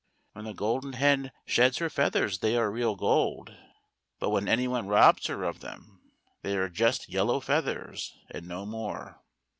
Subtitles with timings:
[0.33, 3.55] When the Golden Hen sheds her feathers they are real gold,
[4.17, 5.13] but when any one THE GOLDEN HEN.
[5.13, 6.01] 51 robs her of them,
[6.41, 9.21] they are just yellow feathers and no more.